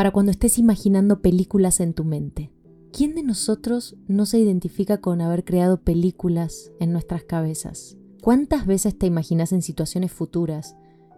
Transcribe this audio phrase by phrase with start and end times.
[0.00, 2.50] para cuando estés imaginando películas en tu mente.
[2.90, 7.98] ¿Quién de nosotros no se identifica con haber creado películas en nuestras cabezas?
[8.22, 10.74] ¿Cuántas veces te imaginas en situaciones futuras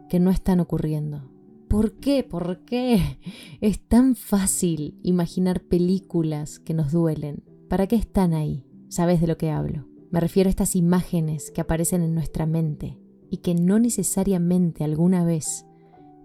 [0.09, 1.31] que no están ocurriendo?
[1.69, 2.25] ¿Por qué?
[2.25, 3.21] ¿Por qué?
[3.61, 7.45] Es tan fácil imaginar películas que nos duelen.
[7.69, 8.67] ¿Para qué están ahí?
[8.89, 9.87] ¿Sabes de lo que hablo?
[10.11, 12.99] Me refiero a estas imágenes que aparecen en nuestra mente
[13.31, 15.67] y que no necesariamente alguna vez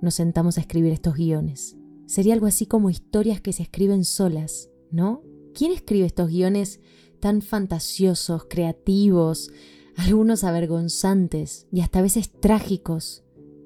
[0.02, 1.78] nos sentamos a escribir estos guiones.
[2.08, 5.22] Sería algo así como historias que se escriben solas, ¿no?
[5.54, 6.80] ¿Quién escribe estos guiones
[7.20, 9.52] tan fantasiosos, creativos,
[9.96, 13.24] algunos avergonzantes y hasta a veces trágicos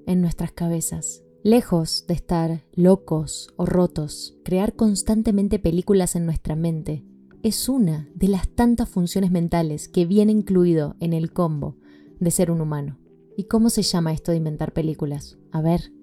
[0.08, 1.24] en nuestras cabezas?
[1.44, 7.04] Lejos de estar locos o rotos, crear constantemente películas en nuestra mente
[7.44, 11.78] es una de las tantas funciones mentales que viene incluido en el combo
[12.20, 12.98] de ser un humano.
[13.38, 15.38] ¿Y cómo se llama esto de inventar películas?
[15.52, 16.01] A ver.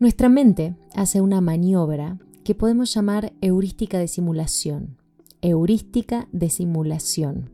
[0.00, 4.96] Nuestra mente hace una maniobra que podemos llamar heurística de simulación.
[5.42, 7.50] Heurística de simulación.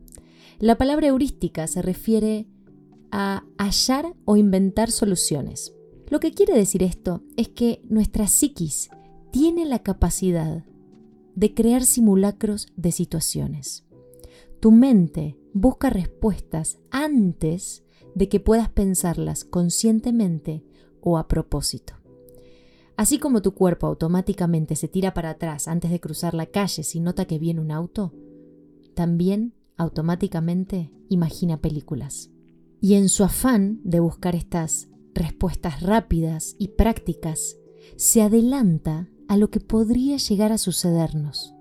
[0.57, 2.47] La palabra heurística se refiere
[3.11, 5.73] a hallar o inventar soluciones.
[6.07, 8.91] Lo que quiere decir esto es que nuestra psiquis
[9.31, 10.63] tiene la capacidad
[11.35, 13.83] de crear simulacros de situaciones.
[14.61, 17.83] Tu mente busca respuestas antes
[18.15, 20.63] de que puedas pensarlas conscientemente
[21.01, 21.96] o a propósito.
[22.97, 26.99] Así como tu cuerpo automáticamente se tira para atrás antes de cruzar la calle si
[26.99, 28.11] nota que viene un auto,
[28.95, 32.31] también automáticamente imagina películas.
[32.81, 37.57] Y en su afán de buscar estas respuestas rápidas y prácticas,
[37.95, 41.53] se adelanta a lo que podría llegar a sucedernos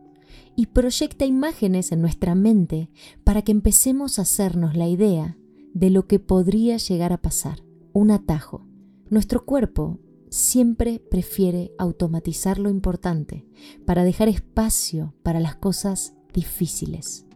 [0.57, 2.91] y proyecta imágenes en nuestra mente
[3.25, 5.37] para que empecemos a hacernos la idea
[5.75, 7.63] de lo que podría llegar a pasar.
[7.93, 8.67] Un atajo.
[9.11, 13.47] Nuestro cuerpo siempre prefiere automatizar lo importante
[13.85, 17.27] para dejar espacio para las cosas difíciles.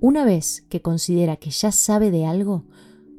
[0.00, 2.64] Una vez que considera que ya sabe de algo,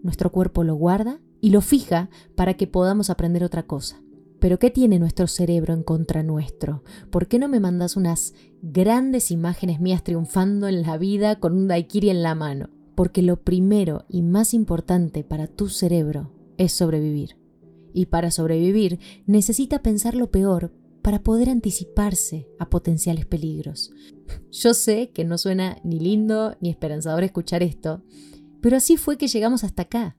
[0.02, 4.02] nuestro cuerpo lo guarda y lo fija para que podamos aprender otra cosa.
[4.40, 6.84] Pero ¿qué tiene nuestro cerebro en contra nuestro?
[7.10, 11.68] ¿Por qué no me mandas unas grandes imágenes mías triunfando en la vida con un
[11.68, 12.70] daiquiri en la mano?
[12.96, 17.39] Porque lo primero y más importante para tu cerebro es sobrevivir.
[17.94, 23.92] Y para sobrevivir necesita pensar lo peor para poder anticiparse a potenciales peligros.
[24.52, 28.04] Yo sé que no suena ni lindo ni esperanzador escuchar esto,
[28.62, 30.18] pero así fue que llegamos hasta acá.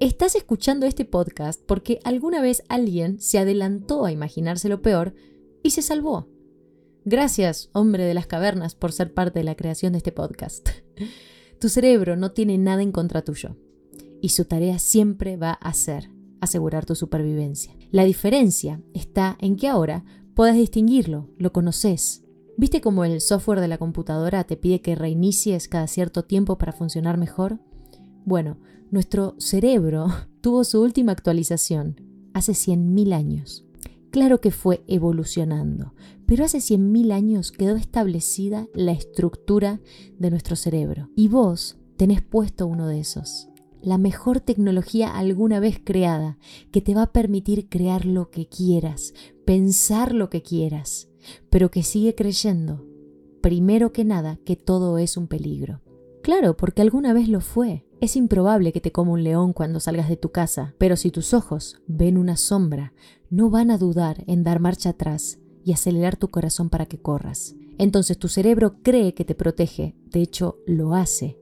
[0.00, 5.14] Estás escuchando este podcast porque alguna vez alguien se adelantó a imaginarse lo peor
[5.62, 6.28] y se salvó.
[7.04, 10.68] Gracias, hombre de las cavernas, por ser parte de la creación de este podcast.
[11.60, 13.54] Tu cerebro no tiene nada en contra tuyo
[14.22, 17.74] y su tarea siempre va a ser asegurar tu supervivencia.
[17.90, 22.24] La diferencia está en que ahora puedes distinguirlo, lo conoces.
[22.56, 26.72] ¿Viste cómo el software de la computadora te pide que reinicies cada cierto tiempo para
[26.72, 27.58] funcionar mejor?
[28.24, 28.58] Bueno,
[28.90, 30.06] nuestro cerebro
[30.40, 32.00] tuvo su última actualización
[32.34, 33.64] hace 100.000 años.
[34.10, 35.94] Claro que fue evolucionando,
[36.26, 39.80] pero hace 100.000 años quedó establecida la estructura
[40.18, 41.10] de nuestro cerebro.
[41.14, 43.49] Y vos tenés puesto uno de esos.
[43.82, 46.38] La mejor tecnología alguna vez creada,
[46.70, 49.14] que te va a permitir crear lo que quieras,
[49.46, 51.08] pensar lo que quieras,
[51.48, 52.84] pero que sigue creyendo,
[53.40, 55.80] primero que nada, que todo es un peligro.
[56.22, 57.86] Claro, porque alguna vez lo fue.
[58.00, 61.32] Es improbable que te coma un león cuando salgas de tu casa, pero si tus
[61.32, 62.92] ojos ven una sombra,
[63.30, 67.54] no van a dudar en dar marcha atrás y acelerar tu corazón para que corras.
[67.78, 71.38] Entonces tu cerebro cree que te protege, de hecho lo hace,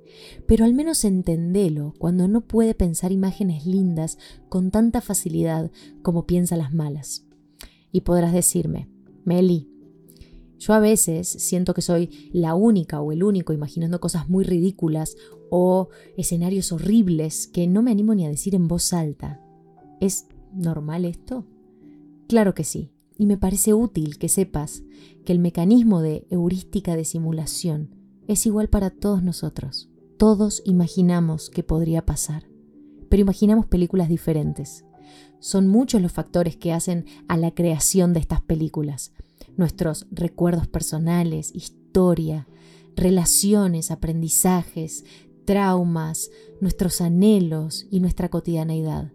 [0.46, 5.70] pero al menos entendelo cuando no puede pensar imágenes lindas con tanta facilidad
[6.02, 7.24] como piensa las malas.
[7.92, 8.88] Y podrás decirme,
[9.24, 9.68] Meli,
[10.58, 15.16] yo a veces siento que soy la única o el único imaginando cosas muy ridículas
[15.50, 19.40] o escenarios horribles que no me animo ni a decir en voz alta.
[20.00, 21.46] ¿Es normal esto?
[22.26, 24.82] Claro que sí, y me parece útil que sepas
[25.24, 27.94] que el mecanismo de heurística de simulación
[28.26, 29.87] es igual para todos nosotros.
[30.18, 32.48] Todos imaginamos que podría pasar,
[33.08, 34.84] pero imaginamos películas diferentes.
[35.38, 39.12] Son muchos los factores que hacen a la creación de estas películas
[39.56, 42.48] nuestros recuerdos personales, historia,
[42.96, 45.04] relaciones, aprendizajes,
[45.44, 46.30] traumas,
[46.60, 49.12] nuestros anhelos y nuestra cotidianeidad.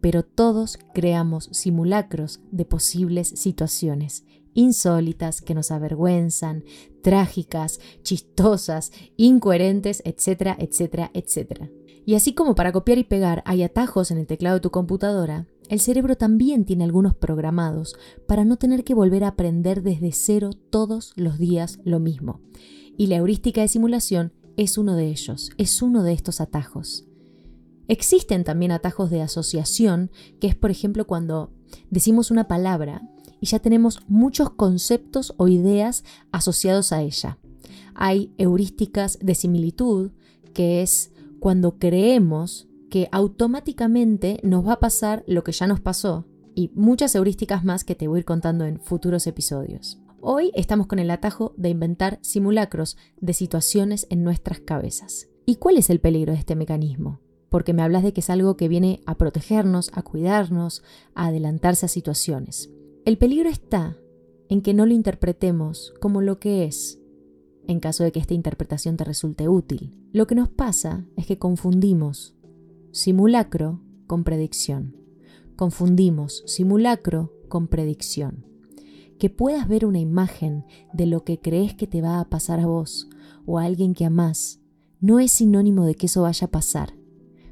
[0.00, 4.24] Pero todos creamos simulacros de posibles situaciones
[4.54, 6.64] insólitas que nos avergüenzan,
[7.04, 11.70] trágicas, chistosas, incoherentes, etcétera, etcétera, etcétera.
[12.06, 15.46] Y así como para copiar y pegar hay atajos en el teclado de tu computadora,
[15.68, 17.94] el cerebro también tiene algunos programados
[18.26, 22.40] para no tener que volver a aprender desde cero todos los días lo mismo.
[22.96, 27.04] Y la heurística de simulación es uno de ellos, es uno de estos atajos.
[27.86, 30.10] Existen también atajos de asociación,
[30.40, 31.52] que es por ejemplo cuando
[31.90, 33.02] decimos una palabra
[33.44, 36.02] y ya tenemos muchos conceptos o ideas
[36.32, 37.36] asociados a ella.
[37.94, 40.12] Hay heurísticas de similitud,
[40.54, 46.24] que es cuando creemos que automáticamente nos va a pasar lo que ya nos pasó,
[46.54, 50.00] y muchas heurísticas más que te voy a ir contando en futuros episodios.
[50.22, 55.28] Hoy estamos con el atajo de inventar simulacros de situaciones en nuestras cabezas.
[55.44, 57.20] ¿Y cuál es el peligro de este mecanismo?
[57.50, 60.82] Porque me hablas de que es algo que viene a protegernos, a cuidarnos,
[61.14, 62.70] a adelantarse a situaciones.
[63.04, 63.98] El peligro está
[64.48, 67.00] en que no lo interpretemos como lo que es,
[67.66, 69.98] en caso de que esta interpretación te resulte útil.
[70.12, 72.34] Lo que nos pasa es que confundimos
[72.92, 74.96] simulacro con predicción.
[75.56, 78.44] Confundimos simulacro con predicción
[79.18, 82.66] que puedas ver una imagen de lo que crees que te va a pasar a
[82.66, 83.08] vos
[83.46, 84.60] o a alguien que amás,
[85.00, 86.94] no es sinónimo de que eso vaya a pasar.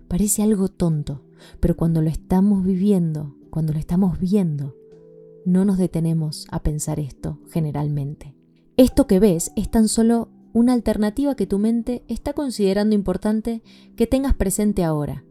[0.08, 1.22] Parece algo tonto,
[1.60, 4.74] pero cuando lo estamos viviendo, cuando lo estamos viendo,
[5.44, 8.34] no nos detenemos a pensar esto generalmente.
[8.76, 13.62] Esto que ves es tan solo una alternativa que tu mente está considerando importante
[13.96, 15.24] que tengas presente ahora,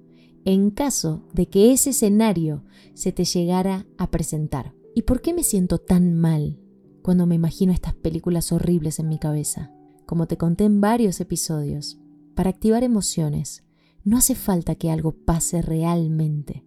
[0.46, 2.64] en caso de que ese escenario
[2.94, 4.74] se te llegara a presentar.
[4.96, 6.60] ¿Y por qué me siento tan mal
[7.02, 9.72] cuando me imagino estas películas horribles en mi cabeza?
[10.06, 12.00] Como te conté en varios episodios,
[12.36, 13.64] para activar emociones
[14.04, 16.66] no hace falta que algo pase realmente.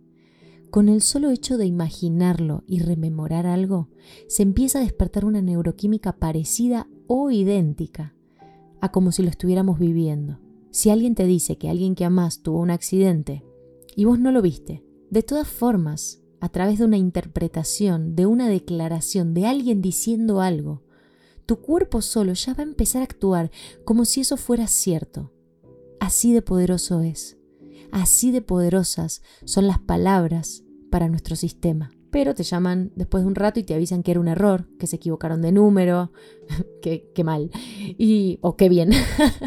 [0.74, 3.90] Con el solo hecho de imaginarlo y rememorar algo,
[4.26, 8.16] se empieza a despertar una neuroquímica parecida o idéntica
[8.80, 10.40] a como si lo estuviéramos viviendo.
[10.72, 13.44] Si alguien te dice que alguien que amas tuvo un accidente
[13.94, 18.48] y vos no lo viste, de todas formas a través de una interpretación, de una
[18.48, 20.82] declaración, de alguien diciendo algo,
[21.46, 23.52] tu cuerpo solo ya va a empezar a actuar
[23.84, 25.30] como si eso fuera cierto.
[26.00, 27.38] Así de poderoso es.
[27.92, 30.63] Así de poderosas son las palabras
[30.94, 31.90] para nuestro sistema.
[32.12, 34.86] Pero te llaman después de un rato y te avisan que era un error, que
[34.86, 36.12] se equivocaron de número,
[36.82, 37.50] que, mal,
[37.98, 38.90] y, o qué bien,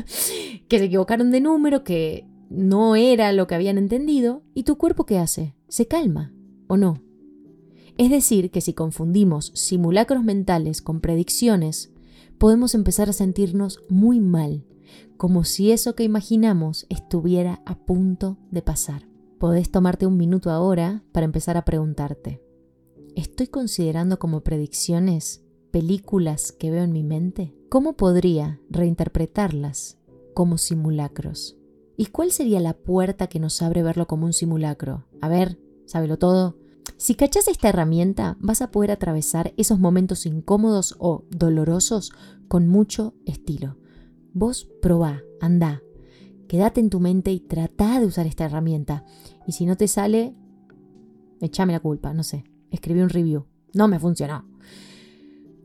[0.68, 5.06] que se equivocaron de número, que no era lo que habían entendido, y tu cuerpo
[5.06, 5.56] qué hace?
[5.70, 6.34] Se calma,
[6.68, 7.02] o no.
[7.98, 11.94] Es decir, que si confundimos simulacros mentales con predicciones,
[12.38, 14.66] podemos empezar a sentirnos muy mal,
[15.16, 19.08] como si eso que imaginamos estuviera a punto de pasar.
[19.40, 22.42] Podés tomarte un minuto ahora para empezar a preguntarte,
[23.16, 27.54] ¿estoy considerando como predicciones películas que veo en mi mente?
[27.70, 30.00] ¿Cómo podría reinterpretarlas
[30.34, 31.56] como simulacros?
[31.98, 35.06] ¿Y cuál sería la puerta que nos abre verlo como un simulacro?
[35.22, 36.58] A ver, sábelo todo.
[36.98, 42.12] Si cachas esta herramienta, vas a poder atravesar esos momentos incómodos o dolorosos
[42.48, 43.78] con mucho estilo.
[44.34, 45.84] Vos probá, anda,
[46.48, 49.04] quédate en tu mente y trata de usar esta herramienta.
[49.46, 50.34] Y si no te sale,
[51.42, 53.46] echame la culpa, no sé, escribí un review.
[53.74, 54.46] No me funcionó.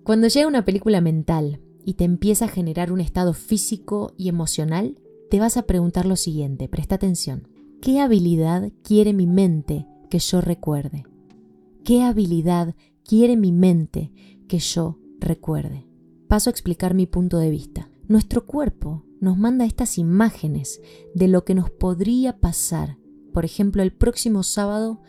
[0.05, 4.99] Cuando llega una película mental y te empieza a generar un estado físico y emocional,
[5.31, 7.49] te vas a preguntar lo siguiente, presta atención.
[7.81, 11.05] ¿Qué habilidad quiere mi mente que yo recuerde?
[11.85, 12.75] ¿Qué habilidad
[13.05, 14.13] quiere mi mente
[14.49, 15.87] que yo recuerde?
[16.29, 17.89] Paso a explicar mi punto de vista.
[18.09, 20.81] Nuestro cuerpo nos manda estas imágenes
[21.15, 22.99] de lo que nos podría pasar,
[23.33, 25.01] por ejemplo, el próximo sábado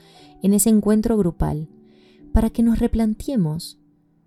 [0.43, 1.67] en ese encuentro grupal,
[2.31, 3.79] para que nos replanteemos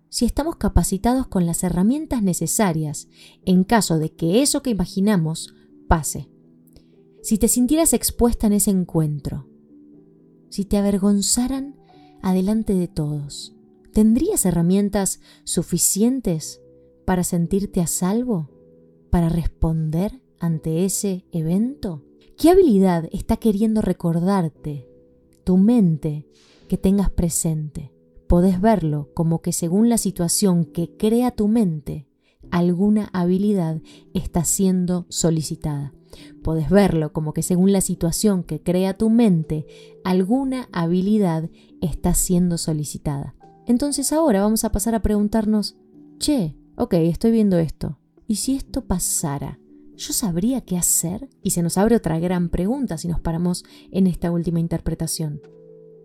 [0.09, 3.07] si estamos capacitados con las herramientas necesarias
[3.45, 5.55] en caso de que eso que imaginamos
[5.87, 6.29] pase.
[7.23, 9.47] Si te sintieras expuesta en ese encuentro,
[10.49, 11.77] si te avergonzaran
[12.21, 13.55] adelante de todos?
[13.93, 16.61] ¿Tendrías herramientas suficientes
[17.05, 18.56] para sentirte a salvo?
[19.17, 22.03] ¿Para responder ante ese evento?
[22.37, 24.87] ¿Qué habilidad está queriendo recordarte
[25.43, 26.27] tu mente
[26.69, 27.91] que tengas presente?
[28.27, 32.07] Podés verlo como que según la situación que crea tu mente,
[32.51, 33.81] alguna habilidad
[34.13, 35.95] está siendo solicitada.
[36.43, 39.65] Podés verlo como que según la situación que crea tu mente,
[40.03, 41.49] alguna habilidad
[41.81, 43.33] está siendo solicitada.
[43.65, 45.75] Entonces ahora vamos a pasar a preguntarnos,
[46.19, 47.97] che, ok, estoy viendo esto.
[48.27, 49.59] ¿Y si esto pasara?
[49.95, 51.29] ¿Yo sabría qué hacer?
[51.41, 55.41] Y se nos abre otra gran pregunta si nos paramos en esta última interpretación.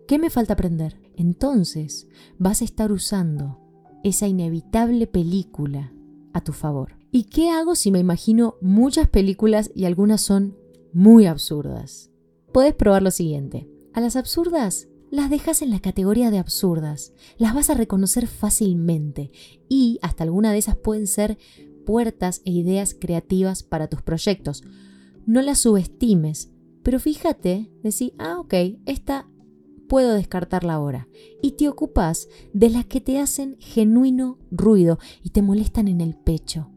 [0.07, 0.99] ¿Qué me falta aprender?
[1.15, 2.07] Entonces
[2.39, 3.59] vas a estar usando
[4.03, 5.93] esa inevitable película
[6.33, 6.97] a tu favor.
[7.11, 10.57] ¿Y qué hago si me imagino muchas películas y algunas son
[10.93, 12.09] muy absurdas?
[12.53, 13.69] Puedes probar lo siguiente.
[13.93, 17.13] A las absurdas las dejas en la categoría de absurdas.
[17.37, 19.31] Las vas a reconocer fácilmente
[19.69, 21.37] y hasta alguna de esas pueden ser
[21.83, 24.63] puertas e ideas creativas para tus proyectos.
[25.25, 26.51] No las subestimes,
[26.83, 28.53] pero fíjate, decir, ah, ok,
[28.85, 29.27] esta
[29.87, 31.07] puedo descartarla ahora.
[31.41, 36.15] Y te ocupas de las que te hacen genuino ruido y te molestan en el
[36.15, 36.69] pecho.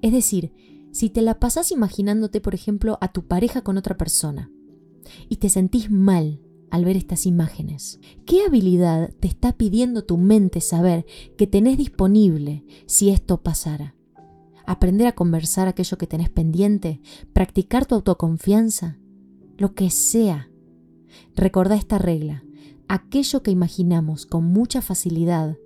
[0.00, 0.52] Es decir,
[0.90, 4.50] si te la pasas imaginándote, por ejemplo, a tu pareja con otra persona
[5.28, 6.40] y te sentís mal
[6.70, 12.64] al ver estas imágenes, ¿qué habilidad te está pidiendo tu mente saber que tenés disponible
[12.86, 13.94] si esto pasara?
[14.72, 17.00] Aprender a conversar aquello que tenés pendiente,
[17.32, 18.96] practicar tu autoconfianza,
[19.58, 20.48] lo que sea.
[21.36, 22.42] Recordá esta regla.
[22.88, 25.58] Aquello que imaginamos con mucha facilidad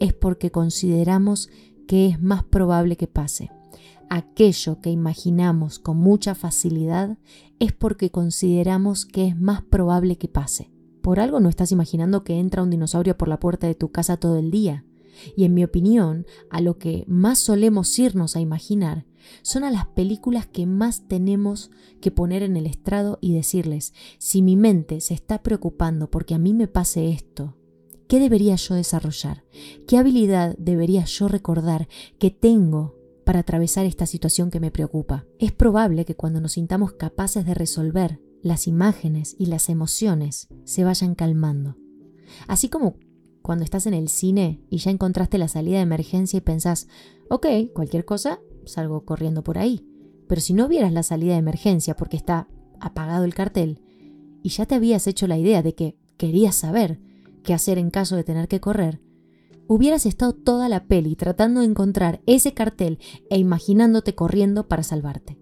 [0.00, 1.50] es porque consideramos
[1.86, 3.50] que es más probable que pase.
[4.08, 7.18] Aquello que imaginamos con mucha facilidad
[7.58, 10.70] es porque consideramos que es más probable que pase.
[11.02, 14.16] Por algo no estás imaginando que entra un dinosaurio por la puerta de tu casa
[14.16, 14.85] todo el día.
[15.36, 19.06] Y en mi opinión, a lo que más solemos irnos a imaginar
[19.42, 21.70] son a las películas que más tenemos
[22.00, 26.38] que poner en el estrado y decirles, si mi mente se está preocupando porque a
[26.38, 27.56] mí me pase esto,
[28.08, 29.44] ¿qué debería yo desarrollar?
[29.86, 32.94] ¿Qué habilidad debería yo recordar que tengo
[33.24, 35.26] para atravesar esta situación que me preocupa?
[35.38, 40.84] Es probable que cuando nos sintamos capaces de resolver, las imágenes y las emociones se
[40.84, 41.76] vayan calmando.
[42.46, 42.96] Así como
[43.46, 46.88] cuando estás en el cine y ya encontraste la salida de emergencia y pensás,
[47.30, 49.86] ok, cualquier cosa, salgo corriendo por ahí.
[50.26, 52.48] Pero si no vieras la salida de emergencia porque está
[52.80, 53.80] apagado el cartel,
[54.42, 56.98] y ya te habías hecho la idea de que querías saber
[57.44, 59.00] qué hacer en caso de tener que correr,
[59.68, 62.98] hubieras estado toda la peli tratando de encontrar ese cartel
[63.30, 65.38] e imaginándote corriendo para salvarte.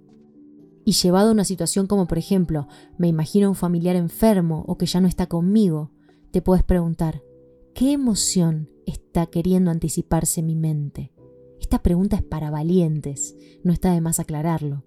[0.85, 2.69] Y llevado a una situación como por ejemplo,
[2.99, 5.91] me imagino un familiar enfermo o que ya no está conmigo,
[6.33, 7.23] te puedes preguntar,
[7.75, 11.13] ¿Qué emoción está queriendo anticiparse mi mente?
[11.61, 14.85] Esta pregunta es para valientes, no está de más aclararlo.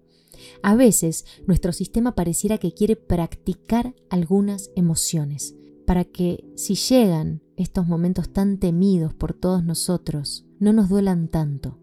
[0.62, 5.54] A veces nuestro sistema pareciera que quiere practicar algunas emociones,
[5.84, 11.78] para que si llegan estos momentos tan temidos por todos nosotros, no nos duelan tanto.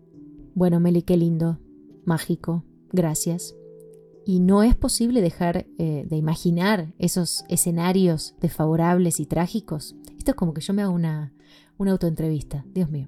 [0.56, 1.60] Bueno, Meli, qué lindo,
[2.04, 3.56] mágico, gracias.
[4.26, 9.96] Y no es posible dejar eh, de imaginar esos escenarios desfavorables y trágicos.
[10.18, 11.34] Esto es como que yo me hago una,
[11.78, 13.08] una autoentrevista, Dios mío.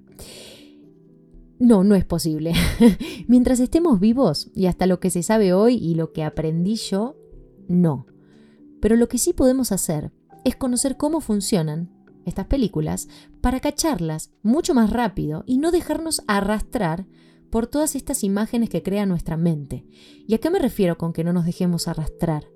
[1.58, 2.52] No, no es posible.
[3.26, 7.16] Mientras estemos vivos, y hasta lo que se sabe hoy y lo que aprendí yo,
[7.66, 8.06] no.
[8.80, 10.12] Pero lo que sí podemos hacer
[10.44, 11.90] es conocer cómo funcionan
[12.24, 13.08] estas películas
[13.40, 17.06] para cacharlas mucho más rápido y no dejarnos arrastrar
[17.50, 19.86] por todas estas imágenes que crea nuestra mente.
[20.26, 22.48] ¿Y a qué me refiero con que no nos dejemos arrastrar?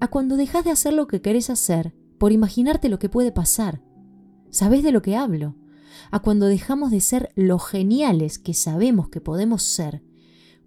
[0.00, 3.82] A cuando dejas de hacer lo que querés hacer por imaginarte lo que puede pasar.
[4.50, 5.56] ¿Sabés de lo que hablo?
[6.10, 10.02] A cuando dejamos de ser lo geniales que sabemos que podemos ser,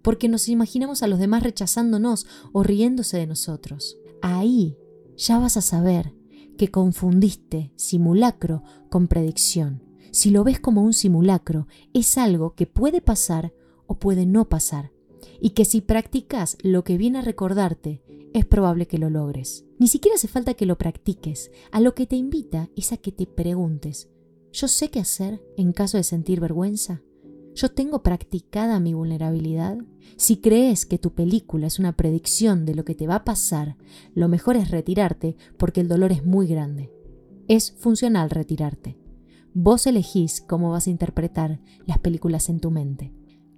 [0.02, 3.96] porque nos imaginamos a los demás rechazándonos o riéndose de nosotros.
[4.20, 4.76] Ahí
[5.16, 6.14] ya vas a saber
[6.58, 9.82] que confundiste simulacro con predicción.
[10.10, 13.54] Si lo ves como un simulacro, es algo que puede pasar
[13.98, 14.92] puede no pasar,
[15.40, 19.64] y que si practicas lo que viene a recordarte, es probable que lo logres.
[19.78, 21.50] Ni siquiera hace falta que lo practiques.
[21.70, 24.08] A lo que te invita es a que te preguntes,
[24.52, 27.02] ¿yo sé qué hacer en caso de sentir vergüenza?
[27.54, 29.76] ¿Yo tengo practicada mi vulnerabilidad?
[30.16, 33.76] Si crees que tu película es una predicción de lo que te va a pasar,
[34.14, 36.90] lo mejor es retirarte porque el dolor es muy grande.
[37.48, 38.96] Es funcional retirarte.
[39.52, 43.12] Vos elegís cómo vas a interpretar las películas en tu mente.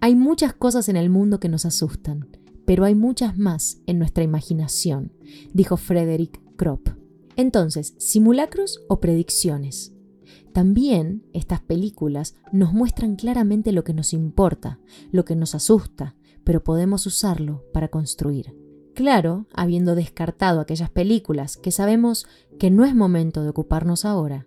[0.05, 2.29] Hay muchas cosas en el mundo que nos asustan
[2.67, 5.13] pero hay muchas más en nuestra imaginación,
[5.53, 6.89] dijo Frederick Kropp.
[7.37, 9.93] Entonces, simulacros o predicciones.
[10.53, 14.79] También estas películas nos muestran claramente lo que nos importa,
[15.11, 18.57] lo que nos asusta, pero podemos usarlo para construir.
[18.95, 22.27] Claro, habiendo descartado aquellas películas que sabemos
[22.59, 24.47] que no es momento de ocuparnos ahora,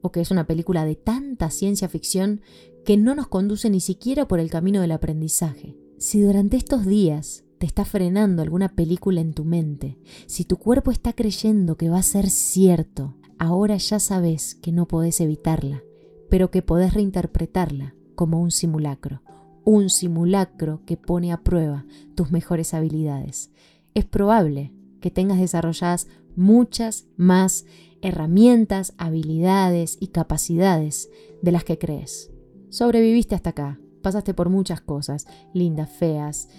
[0.00, 2.40] o que es una película de tanta ciencia ficción
[2.86, 5.76] que no nos conduce ni siquiera por el camino del aprendizaje.
[5.98, 10.92] Si durante estos días te está frenando alguna película en tu mente, si tu cuerpo
[10.92, 15.82] está creyendo que va a ser cierto, ahora ya sabes que no podés evitarla,
[16.30, 19.20] pero que podés reinterpretarla como un simulacro,
[19.64, 23.50] un simulacro que pone a prueba tus mejores habilidades.
[23.94, 27.64] Es probable que tengas desarrolladas muchas más
[28.00, 31.10] herramientas, habilidades y capacidades
[31.42, 32.30] de las que crees.
[32.76, 36.50] Sobreviviste hasta acá, pasaste por muchas cosas, lindas, feas,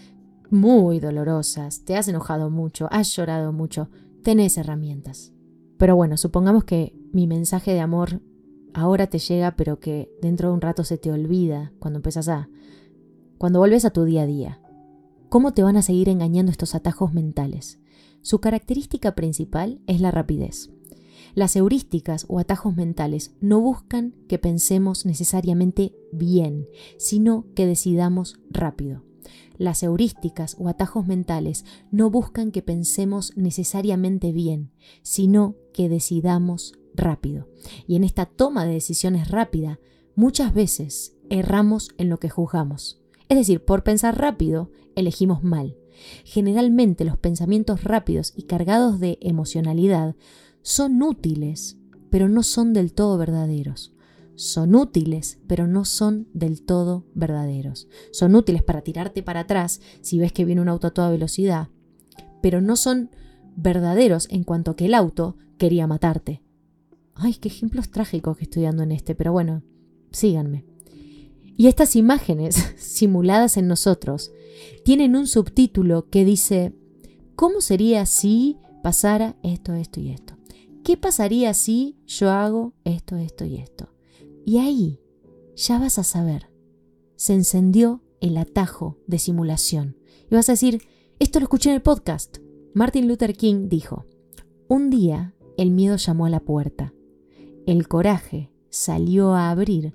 [0.49, 3.91] muy dolorosas, te has enojado mucho, has llorado mucho,
[4.23, 5.31] tenés herramientas.
[5.77, 8.23] Pero bueno, supongamos que mi mensaje de amor
[8.73, 12.49] ahora te llega, pero que dentro de un rato se te olvida cuando empiezas a...
[13.37, 14.59] cuando vuelves a tu día a día.
[15.29, 17.79] ¿Cómo te van a seguir engañando estos atajos mentales?
[18.23, 20.71] Su característica principal es la rapidez.
[21.37, 26.67] Las heurísticas o atajos mentales no buscan que pensemos necesariamente bien,
[26.97, 29.03] sino que decidamos rápido.
[29.59, 34.71] Las heurísticas o atajos mentales no buscan que pensemos necesariamente bien,
[35.03, 37.47] sino que decidamos rápido.
[37.85, 39.79] Y en esta toma de decisiones rápida,
[40.15, 42.99] muchas veces erramos en lo que juzgamos.
[43.29, 45.77] Es decir, por pensar rápido, elegimos mal.
[46.23, 50.15] Generalmente los pensamientos rápidos y cargados de emocionalidad
[50.67, 51.77] son útiles,
[52.09, 53.93] pero no son del todo verdaderos.
[54.35, 57.87] Son útiles, pero no son del todo verdaderos.
[58.11, 61.69] Son útiles para tirarte para atrás si ves que viene un auto a toda velocidad,
[62.41, 63.11] pero no son
[63.55, 66.43] verdaderos en cuanto que el auto quería matarte.
[67.15, 69.63] Ay, qué ejemplos trágicos que estoy dando en este, pero bueno,
[70.11, 70.65] síganme.
[71.55, 74.33] Y estas imágenes simuladas en nosotros
[74.83, 76.73] tienen un subtítulo que dice,
[77.37, 80.36] ¿cómo sería si pasara esto, esto y esto?
[80.87, 83.89] ¿Qué pasaría si yo hago esto, esto y esto?
[84.45, 85.01] Y ahí
[85.53, 86.49] ya vas a saber,
[87.17, 89.97] se encendió el atajo de simulación.
[90.31, 90.83] Y vas a decir,
[91.19, 92.37] esto lo escuché en el podcast.
[92.73, 94.05] Martin Luther King dijo,
[94.69, 96.93] un día el miedo llamó a la puerta,
[97.65, 99.93] el coraje salió a abrir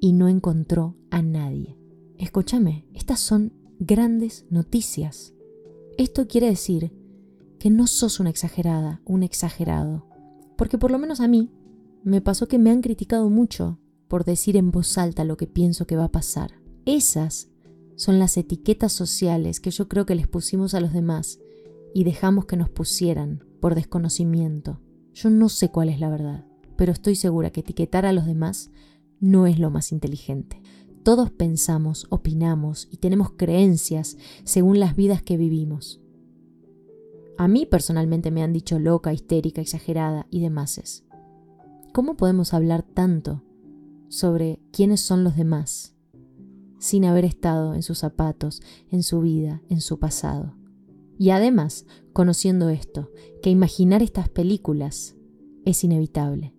[0.00, 1.78] y no encontró a nadie.
[2.18, 5.32] Escúchame, estas son grandes noticias.
[5.96, 6.92] Esto quiere decir
[7.60, 10.08] que no sos una exagerada, un exagerado,
[10.56, 11.50] porque por lo menos a mí
[12.02, 15.86] me pasó que me han criticado mucho por decir en voz alta lo que pienso
[15.86, 16.52] que va a pasar.
[16.84, 17.48] Esas
[17.96, 21.38] son las etiquetas sociales que yo creo que les pusimos a los demás
[21.94, 24.80] y dejamos que nos pusieran por desconocimiento.
[25.14, 26.44] Yo no sé cuál es la verdad,
[26.76, 28.70] pero estoy segura que etiquetar a los demás
[29.20, 30.60] no es lo más inteligente.
[31.02, 36.03] Todos pensamos, opinamos y tenemos creencias según las vidas que vivimos.
[37.36, 41.04] A mí personalmente me han dicho loca, histérica, exagerada y demás.
[41.92, 43.42] ¿Cómo podemos hablar tanto
[44.08, 45.94] sobre quiénes son los demás
[46.78, 50.54] sin haber estado en sus zapatos, en su vida, en su pasado?
[51.18, 53.10] Y además, conociendo esto,
[53.42, 55.16] que imaginar estas películas
[55.64, 56.54] es inevitable.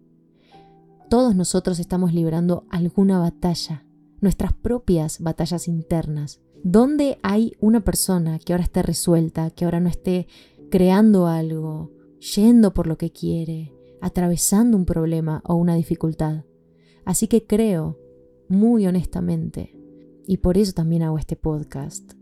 [1.09, 3.85] Todos nosotros estamos librando alguna batalla,
[4.21, 9.87] nuestras propias batallas internas, donde hay una persona que ahora esté resuelta, que ahora no
[9.87, 10.27] esté
[10.69, 11.91] creando algo,
[12.35, 16.45] yendo por lo que quiere, atravesando un problema o una dificultad.
[17.05, 17.99] Así que creo,
[18.47, 19.75] muy honestamente,
[20.27, 22.13] y por eso también hago este podcast,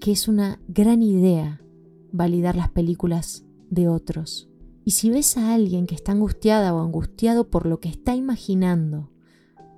[0.00, 1.62] que es una gran idea
[2.12, 4.48] validar las películas de otros.
[4.84, 9.10] Y si ves a alguien que está angustiada o angustiado por lo que está imaginando,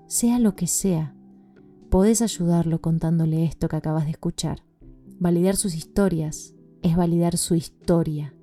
[0.07, 1.15] sea lo que sea,
[1.91, 4.63] podés ayudarlo contándole esto que acabas de escuchar.
[5.19, 6.52] Validar sus historias,
[6.83, 8.35] es validar su historia,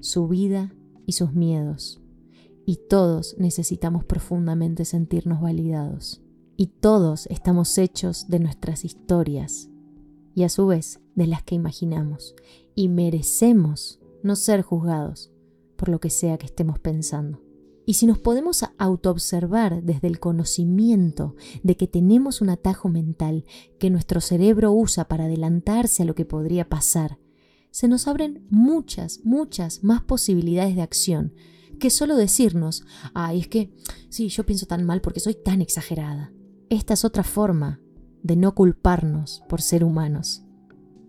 [0.00, 0.72] su vida
[1.06, 2.00] y sus miedos.
[2.64, 6.22] Y todos necesitamos profundamente sentirnos validados.
[6.56, 9.68] Y todos estamos hechos de nuestras historias
[10.34, 12.34] y a su vez de las que imaginamos.
[12.74, 15.30] Y merecemos no ser juzgados
[15.76, 17.40] por lo que sea que estemos pensando.
[17.88, 23.44] Y si nos podemos autoobservar desde el conocimiento de que tenemos un atajo mental
[23.78, 27.18] que nuestro cerebro usa para adelantarse a lo que podría pasar
[27.76, 31.34] se nos abren muchas, muchas más posibilidades de acción
[31.78, 33.70] que solo decirnos, ay, es que
[34.08, 36.32] sí, yo pienso tan mal porque soy tan exagerada.
[36.70, 37.78] Esta es otra forma
[38.22, 40.42] de no culparnos por ser humanos,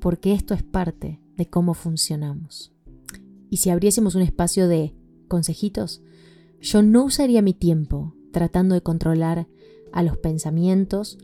[0.01, 2.73] porque esto es parte de cómo funcionamos.
[3.49, 4.93] Y si abriésemos un espacio de
[5.29, 6.01] consejitos,
[6.59, 9.47] yo no usaría mi tiempo tratando de controlar
[9.93, 11.17] a los pensamientos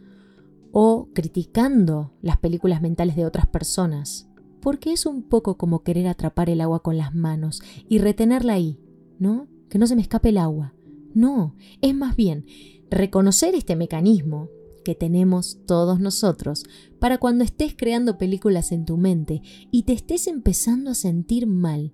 [0.72, 4.30] o criticando las películas mentales de otras personas
[4.64, 8.80] porque es un poco como querer atrapar el agua con las manos y retenerla ahí,
[9.20, 9.50] ¿no?
[9.70, 10.74] Que no se me escape el agua.
[11.14, 12.46] No, es más bien
[12.90, 14.48] reconocer este mecanismo
[14.86, 16.64] que tenemos todos nosotros
[17.00, 21.94] para cuando estés creando películas en tu mente y te estés empezando a sentir mal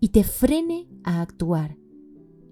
[0.00, 1.78] y te frene a actuar.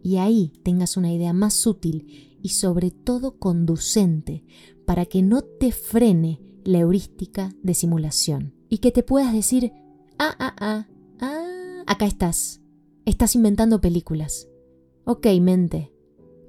[0.01, 4.45] Y ahí tengas una idea más sutil y sobre todo conducente
[4.87, 9.73] para que no te frene la heurística de simulación y que te puedas decir,
[10.19, 10.87] ah, ah, ah,
[11.21, 12.61] ah, acá estás,
[13.05, 14.49] estás inventando películas.
[15.05, 15.93] Ok, mente,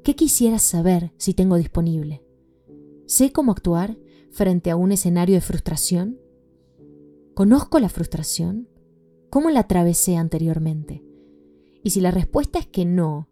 [0.03, 2.23] ¿qué quisieras saber si tengo disponible?
[3.05, 3.97] ¿Sé cómo actuar
[4.31, 6.19] frente a un escenario de frustración?
[7.33, 8.67] ¿Conozco la frustración?
[9.29, 11.03] ¿Cómo la atravesé anteriormente?
[11.83, 13.29] Y si la respuesta es que no,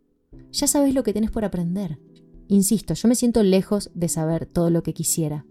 [0.52, 2.00] ya sabes lo que tenés por aprender.
[2.48, 5.46] Insisto, yo me siento lejos de saber todo lo que quisiera,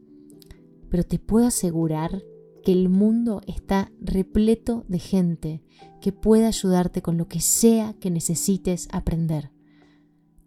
[0.89, 2.23] pero te puedo asegurar
[2.65, 5.63] que el mundo está repleto de gente
[6.01, 9.51] que pueda ayudarte con lo que sea que necesites aprender.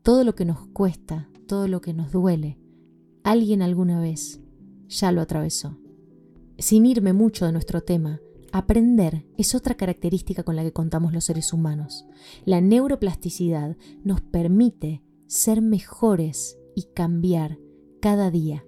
[0.03, 2.57] Todo lo que nos cuesta, todo lo que nos duele,
[3.23, 4.39] alguien alguna vez
[4.87, 5.77] ya lo atravesó.
[6.57, 8.19] Sin irme mucho de nuestro tema,
[8.51, 12.05] aprender es otra característica con la que contamos los seres humanos.
[12.45, 17.59] La neuroplasticidad nos permite ser mejores y cambiar
[18.01, 18.66] cada día.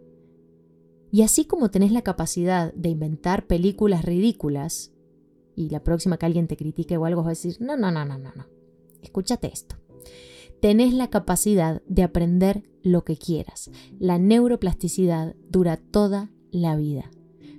[1.12, 4.92] Y así como tenés la capacidad de inventar películas ridículas,
[5.56, 8.06] y la próxima que alguien te critique o algo vas a decir, no, no, no,
[8.06, 8.46] no, no, no,
[9.02, 9.76] escúchate esto.
[10.62, 13.72] Tenés la capacidad de aprender lo que quieras.
[13.98, 17.12] La neuroplasticidad dura toda la vida.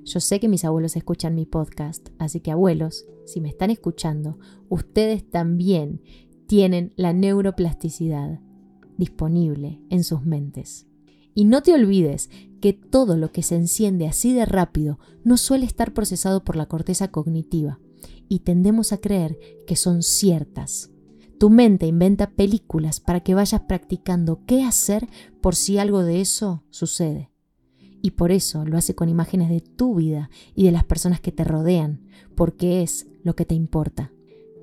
[0.05, 4.39] Yo sé que mis abuelos escuchan mi podcast, así que abuelos, si me están escuchando,
[4.69, 6.03] ustedes también
[6.47, 8.41] tienen la neuroplasticidad
[8.97, 10.90] disponible en sus mentes.
[11.35, 15.67] Y no te olvides que todo lo que se enciende así de rápido no suele
[15.67, 17.79] estar procesado por la corteza cognitiva
[18.29, 20.91] y tendemos a creer que son ciertas.
[21.39, 25.09] Tu mente inventa películas para que vayas practicando qué hacer
[25.41, 27.31] por si algo de eso sucede.
[28.03, 31.33] Y por eso lo hace con imágenes de tu vida y de las personas que
[31.33, 34.13] te rodean, porque es lo que te importa.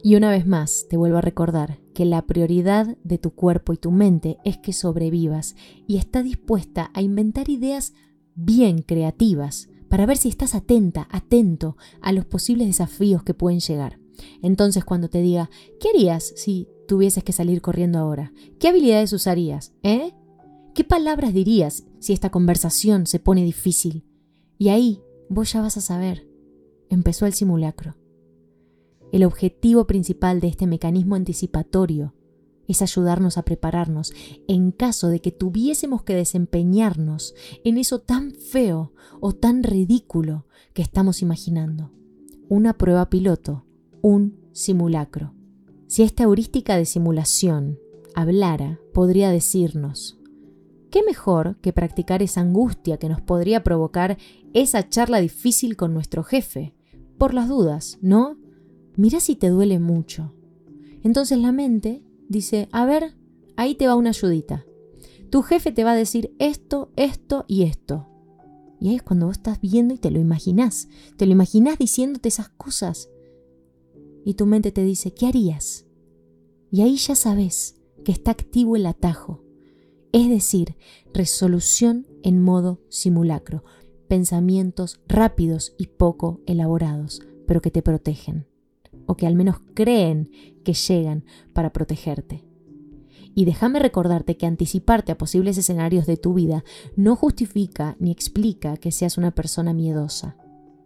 [0.04, 3.78] Y una vez más, te vuelvo a recordar que la prioridad de tu cuerpo y
[3.78, 5.56] tu mente es que sobrevivas
[5.88, 7.94] y está dispuesta a inventar ideas
[8.36, 14.00] bien creativas para ver si estás atenta, atento a los posibles desafíos que pueden llegar.
[14.42, 18.32] Entonces cuando te diga, ¿qué harías si tuvieses que salir corriendo ahora?
[18.60, 19.74] ¿Qué habilidades usarías?
[19.84, 20.14] ¿Eh?
[20.74, 24.04] ¿Qué palabras dirías si esta conversación se pone difícil?
[24.60, 26.28] Y ahí vos ya vas a saber.
[26.90, 27.96] Empezó el simulacro.
[29.12, 32.14] El objetivo principal de este mecanismo anticipatorio
[32.68, 34.14] es ayudarnos a prepararnos
[34.48, 38.92] en caso de que tuviésemos que desempeñarnos en eso tan feo
[39.22, 41.92] o tan ridículo que estamos imaginando.
[42.50, 43.66] Una prueba piloto,
[44.02, 45.34] un simulacro.
[45.88, 47.80] Si esta heurística de simulación
[48.14, 50.20] hablara, podría decirnos,
[50.92, 54.18] ¿qué mejor que practicar esa angustia que nos podría provocar
[54.54, 56.74] esa charla difícil con nuestro jefe?
[57.18, 58.38] Por las dudas, ¿no?
[58.98, 60.34] Mira si te duele mucho.
[61.04, 63.16] Entonces la mente dice, a ver,
[63.56, 64.66] ahí te va una ayudita.
[65.30, 68.08] Tu jefe te va a decir esto, esto y esto.
[68.80, 70.90] Y ahí es cuando vos estás viendo y te lo imaginás.
[71.16, 73.10] Te lo imaginás diciéndote esas cosas.
[74.26, 75.86] Y tu mente te dice, ¿qué harías?
[76.72, 79.44] Y ahí ya sabes que está activo el atajo.
[80.12, 80.76] Es decir,
[81.14, 83.64] resolución en modo simulacro.
[84.08, 88.47] Pensamientos rápidos y poco elaborados, pero que te protegen
[89.08, 90.30] o que al menos creen
[90.64, 92.44] que llegan para protegerte.
[93.34, 96.64] Y déjame recordarte que anticiparte a posibles escenarios de tu vida
[96.96, 100.36] no justifica ni explica que seas una persona miedosa,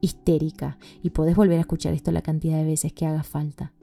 [0.01, 3.73] histérica, y podés volver a escuchar esto la cantidad de veces que haga falta.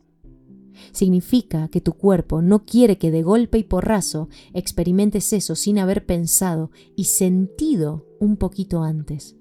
[0.93, 6.07] Significa que tu cuerpo no quiere que de golpe y porrazo experimentes eso sin haber
[6.07, 9.37] pensado y sentido un poquito antes.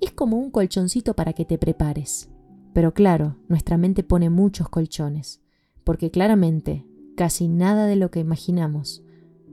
[0.00, 2.28] Es como un colchoncito para que te prepares.
[2.72, 5.40] Pero claro, nuestra mente pone muchos colchones,
[5.84, 9.02] porque claramente casi nada de lo que imaginamos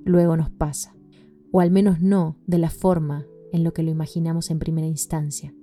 [0.03, 0.95] luego nos pasa,
[1.51, 5.53] o al menos no de la forma en lo que lo imaginamos en primera instancia.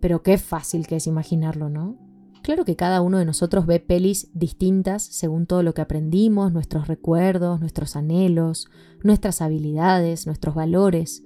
[0.00, 1.98] Pero qué fácil que es imaginarlo, ¿no?
[2.42, 6.88] Claro que cada uno de nosotros ve pelis distintas según todo lo que aprendimos, nuestros
[6.88, 8.68] recuerdos, nuestros anhelos,
[9.02, 11.22] nuestras habilidades, nuestros valores,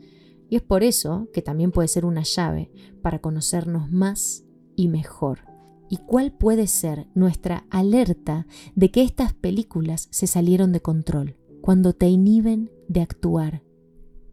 [0.50, 2.70] y es por eso que también puede ser una llave
[3.02, 4.43] para conocernos más
[4.76, 5.40] y mejor.
[5.88, 11.36] ¿Y cuál puede ser nuestra alerta de que estas películas se salieron de control?
[11.60, 13.62] Cuando te inhiben de actuar.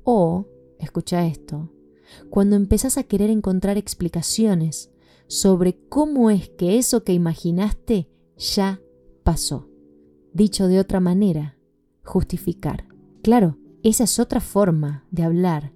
[0.04, 0.48] O,
[0.80, 1.72] escucha esto,
[2.30, 4.92] cuando empezás a querer encontrar explicaciones
[5.28, 8.82] sobre cómo es que eso que imaginaste ya
[9.24, 9.70] pasó.
[10.34, 11.58] Dicho de otra manera,
[12.04, 12.88] justificar.
[13.22, 15.74] Claro, esa es otra forma de hablar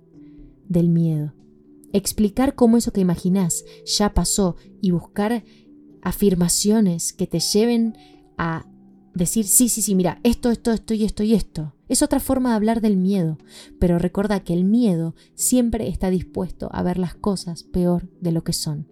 [0.67, 1.34] del miedo
[1.97, 5.43] explicar cómo eso que imaginás ya pasó y buscar
[6.01, 7.97] afirmaciones que te lleven
[8.37, 8.65] a
[9.13, 11.73] decir, sí, sí, sí, mira, esto, esto, esto y esto y esto.
[11.87, 13.37] Es otra forma de hablar del miedo,
[13.79, 18.43] pero recuerda que el miedo siempre está dispuesto a ver las cosas peor de lo
[18.43, 18.87] que son.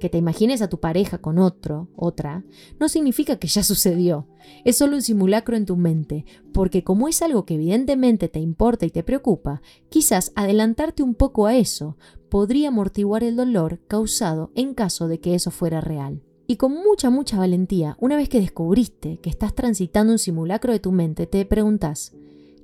[0.00, 2.44] Que te imagines a tu pareja con otro, otra,
[2.78, 4.26] no significa que ya sucedió.
[4.64, 8.84] Es solo un simulacro en tu mente, porque como es algo que evidentemente te importa
[8.84, 11.96] y te preocupa, quizás adelantarte un poco a eso
[12.30, 16.22] podría amortiguar el dolor causado en caso de que eso fuera real.
[16.46, 20.80] Y con mucha, mucha valentía, una vez que descubriste que estás transitando un simulacro de
[20.80, 22.12] tu mente, te preguntas,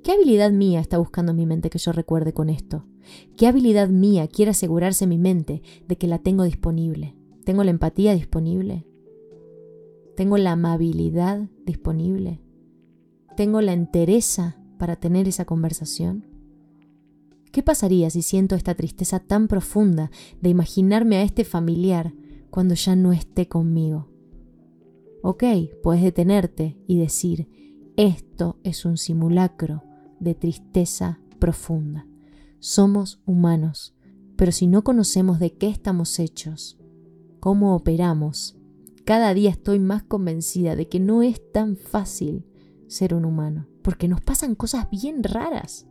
[0.03, 2.85] ¿qué habilidad mía está buscando mi mente que yo recuerde con esto?
[3.37, 7.15] ¿Qué habilidad mía quiere asegurarse mi mente de que la tengo disponible?
[7.45, 8.85] ¿Tengo la empatía disponible?
[10.17, 12.41] ¿Tengo la amabilidad disponible?
[13.37, 16.25] ¿Tengo la entereza para tener esa conversación?
[17.51, 22.13] ¿Qué pasaría si siento esta tristeza tan profunda de imaginarme a este familiar
[22.49, 24.09] cuando ya no esté conmigo?
[25.23, 25.43] Ok,
[25.81, 27.49] puedes detenerte y decir,
[27.95, 29.83] esto es un simulacro
[30.19, 32.07] de tristeza profunda.
[32.59, 33.95] Somos humanos,
[34.35, 36.79] pero si no conocemos de qué estamos hechos,
[37.39, 38.57] cómo operamos,
[39.05, 42.45] cada día estoy más convencida de que no es tan fácil
[42.87, 45.87] ser un humano, porque nos pasan cosas bien raras.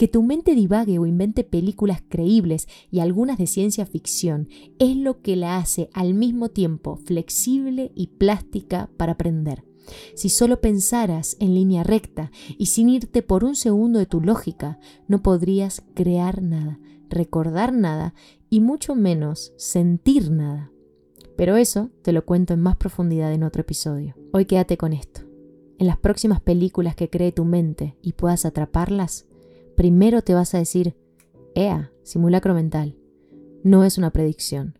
[0.00, 5.20] Que tu mente divague o invente películas creíbles y algunas de ciencia ficción es lo
[5.20, 9.62] que la hace al mismo tiempo flexible y plástica para aprender.
[10.14, 14.78] Si solo pensaras en línea recta y sin irte por un segundo de tu lógica,
[15.06, 18.14] no podrías crear nada, recordar nada
[18.48, 20.72] y mucho menos sentir nada.
[21.36, 24.16] Pero eso te lo cuento en más profundidad en otro episodio.
[24.32, 25.20] Hoy quédate con esto.
[25.78, 29.26] En las próximas películas que cree tu mente y puedas atraparlas,
[29.80, 30.94] primero te vas a decir,
[31.54, 32.98] ea, simulacro mental.
[33.64, 34.78] No es una predicción.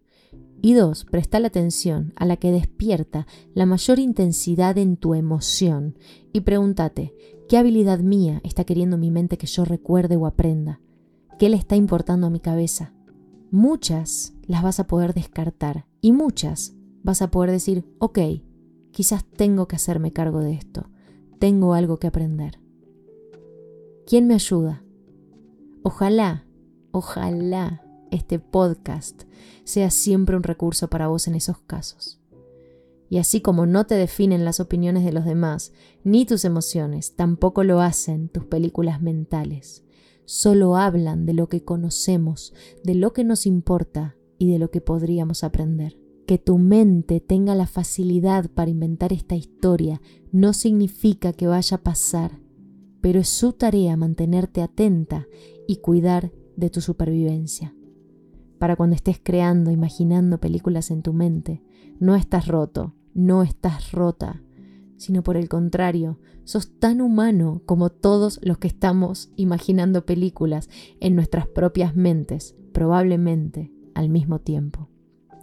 [0.60, 5.96] Y dos, presta la atención a la que despierta la mayor intensidad en tu emoción
[6.34, 7.14] y pregúntate,
[7.48, 10.82] ¿qué habilidad mía está queriendo mi mente que yo recuerde o aprenda?
[11.38, 12.92] ¿Qué le está importando a mi cabeza?
[13.50, 18.18] Muchas las vas a poder descartar y muchas vas a poder decir, ok,
[18.90, 20.90] quizás tengo que hacerme cargo de esto,
[21.38, 22.60] tengo algo que aprender.
[24.06, 24.84] ¿Quién me ayuda?
[25.82, 26.44] Ojalá,
[26.90, 29.22] ojalá este podcast
[29.64, 32.20] sea siempre un recurso para vos en esos casos.
[33.08, 35.72] Y así como no te definen las opiniones de los demás,
[36.04, 39.82] ni tus emociones, tampoco lo hacen tus películas mentales.
[40.26, 42.52] Solo hablan de lo que conocemos,
[42.84, 45.98] de lo que nos importa y de lo que podríamos aprender.
[46.26, 51.82] Que tu mente tenga la facilidad para inventar esta historia no significa que vaya a
[51.82, 52.38] pasar,
[53.00, 55.26] pero es su tarea mantenerte atenta
[55.70, 57.72] y cuidar de tu supervivencia
[58.58, 61.62] para cuando estés creando, imaginando películas en tu mente.
[62.00, 64.42] No estás roto, no estás rota,
[64.96, 71.14] sino por el contrario, sos tan humano como todos los que estamos imaginando películas en
[71.14, 74.88] nuestras propias mentes, probablemente al mismo tiempo.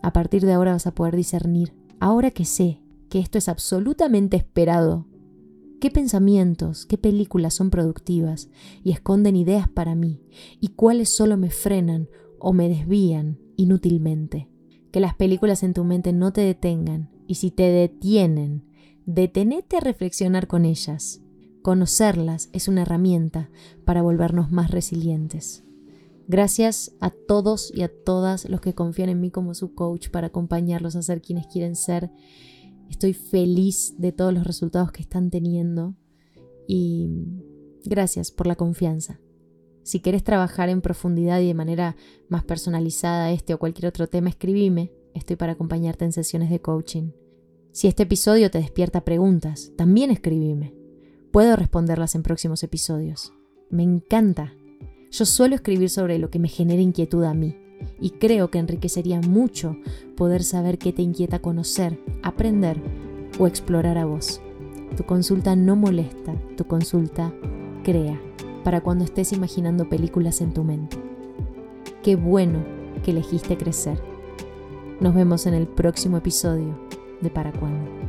[0.03, 4.35] A partir de ahora vas a poder discernir, ahora que sé que esto es absolutamente
[4.35, 5.07] esperado,
[5.79, 8.49] qué pensamientos, qué películas son productivas
[8.83, 10.21] y esconden ideas para mí,
[10.59, 12.09] y cuáles solo me frenan
[12.39, 14.47] o me desvían inútilmente.
[14.91, 18.63] Que las películas en tu mente no te detengan y si te detienen,
[19.05, 21.21] detenete a reflexionar con ellas.
[21.61, 23.49] Conocerlas es una herramienta
[23.83, 25.65] para volvernos más resilientes.
[26.29, 30.27] Gracias a todos y a todas los que confían en mí como su coach para
[30.27, 32.11] acompañarlos a ser quienes quieren ser.
[32.89, 35.95] Estoy feliz de todos los resultados que están teniendo
[36.67, 37.09] y
[37.85, 39.19] gracias por la confianza.
[39.83, 41.95] Si quieres trabajar en profundidad y de manera
[42.27, 44.91] más personalizada este o cualquier otro tema, escribime.
[45.13, 47.11] Estoy para acompañarte en sesiones de coaching.
[47.71, 50.73] Si este episodio te despierta preguntas, también escribime.
[51.31, 53.33] Puedo responderlas en próximos episodios.
[53.69, 54.53] Me encanta.
[55.11, 57.55] Yo suelo escribir sobre lo que me genera inquietud a mí
[57.99, 59.77] y creo que enriquecería mucho
[60.15, 62.77] poder saber qué te inquieta conocer, aprender
[63.39, 64.41] o explorar a vos.
[64.95, 67.33] Tu consulta no molesta, tu consulta
[67.83, 68.19] crea
[68.63, 70.97] para cuando estés imaginando películas en tu mente.
[72.03, 72.63] Qué bueno
[73.03, 74.01] que elegiste crecer.
[74.99, 76.79] Nos vemos en el próximo episodio
[77.21, 78.06] de Para Cuándo.